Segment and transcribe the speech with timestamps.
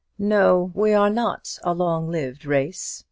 [0.17, 2.99] "No; we are not a long lived race.